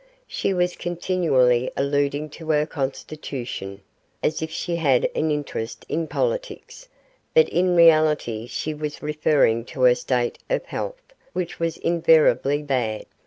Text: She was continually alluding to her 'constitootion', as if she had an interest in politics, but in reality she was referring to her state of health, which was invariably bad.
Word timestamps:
She 0.25 0.51
was 0.51 0.75
continually 0.75 1.69
alluding 1.77 2.31
to 2.31 2.49
her 2.49 2.65
'constitootion', 2.65 3.81
as 4.23 4.41
if 4.41 4.49
she 4.49 4.77
had 4.77 5.07
an 5.13 5.29
interest 5.29 5.85
in 5.87 6.07
politics, 6.07 6.89
but 7.35 7.47
in 7.49 7.75
reality 7.75 8.47
she 8.47 8.73
was 8.73 9.03
referring 9.03 9.63
to 9.65 9.81
her 9.81 9.93
state 9.93 10.39
of 10.49 10.65
health, 10.65 11.13
which 11.33 11.59
was 11.59 11.77
invariably 11.77 12.63
bad. 12.63 13.05